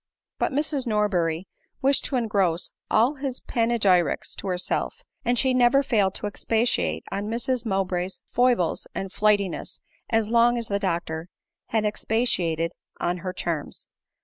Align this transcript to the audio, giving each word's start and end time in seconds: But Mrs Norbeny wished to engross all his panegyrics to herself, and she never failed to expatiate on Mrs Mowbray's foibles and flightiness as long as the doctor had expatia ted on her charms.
But 0.39 0.51
Mrs 0.51 0.87
Norbeny 0.87 1.45
wished 1.83 2.05
to 2.05 2.15
engross 2.15 2.71
all 2.89 3.17
his 3.17 3.39
panegyrics 3.41 4.33
to 4.37 4.47
herself, 4.47 5.03
and 5.23 5.37
she 5.37 5.53
never 5.53 5.83
failed 5.83 6.15
to 6.15 6.25
expatiate 6.25 7.03
on 7.11 7.27
Mrs 7.27 7.67
Mowbray's 7.67 8.19
foibles 8.25 8.87
and 8.95 9.11
flightiness 9.13 9.79
as 10.09 10.27
long 10.27 10.57
as 10.57 10.69
the 10.69 10.79
doctor 10.79 11.27
had 11.67 11.83
expatia 11.83 12.57
ted 12.57 12.71
on 12.99 13.17
her 13.17 13.31
charms. 13.31 13.85